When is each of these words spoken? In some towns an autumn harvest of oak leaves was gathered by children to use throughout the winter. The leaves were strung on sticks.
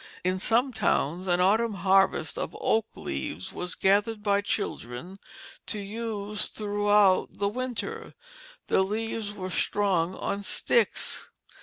In 0.23 0.39
some 0.39 0.73
towns 0.73 1.27
an 1.27 1.39
autumn 1.39 1.75
harvest 1.75 2.35
of 2.35 2.57
oak 2.59 2.87
leaves 2.95 3.53
was 3.53 3.75
gathered 3.75 4.23
by 4.23 4.41
children 4.41 5.19
to 5.67 5.77
use 5.77 6.47
throughout 6.47 7.37
the 7.37 7.47
winter. 7.47 8.15
The 8.65 8.81
leaves 8.81 9.31
were 9.31 9.51
strung 9.51 10.15
on 10.15 10.41
sticks. 10.41 11.29